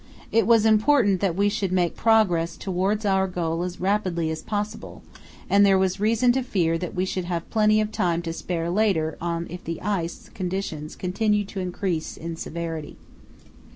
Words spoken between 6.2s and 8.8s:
to fear that we should have plenty of time to spare